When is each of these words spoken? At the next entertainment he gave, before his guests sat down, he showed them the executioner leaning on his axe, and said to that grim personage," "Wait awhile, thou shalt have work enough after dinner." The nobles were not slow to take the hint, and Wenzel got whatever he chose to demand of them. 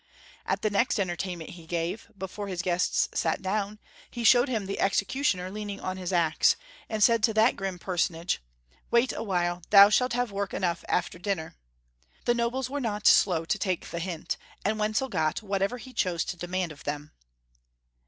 At 0.47 0.63
the 0.63 0.71
next 0.71 0.99
entertainment 0.99 1.51
he 1.51 1.67
gave, 1.67 2.07
before 2.17 2.47
his 2.47 2.63
guests 2.63 3.07
sat 3.13 3.43
down, 3.43 3.77
he 4.09 4.23
showed 4.23 4.47
them 4.49 4.65
the 4.65 4.79
executioner 4.79 5.51
leaning 5.51 5.79
on 5.79 5.97
his 5.97 6.11
axe, 6.11 6.55
and 6.89 7.03
said 7.03 7.21
to 7.21 7.35
that 7.35 7.55
grim 7.55 7.77
personage," 7.77 8.41
"Wait 8.89 9.13
awhile, 9.13 9.61
thou 9.69 9.89
shalt 9.91 10.13
have 10.13 10.31
work 10.31 10.55
enough 10.55 10.83
after 10.89 11.19
dinner." 11.19 11.53
The 12.25 12.33
nobles 12.33 12.67
were 12.67 12.81
not 12.81 13.05
slow 13.05 13.45
to 13.45 13.59
take 13.59 13.91
the 13.91 13.99
hint, 13.99 14.37
and 14.65 14.79
Wenzel 14.79 15.07
got 15.07 15.43
whatever 15.43 15.77
he 15.77 15.93
chose 15.93 16.25
to 16.25 16.35
demand 16.35 16.71
of 16.71 16.83
them. 16.83 17.11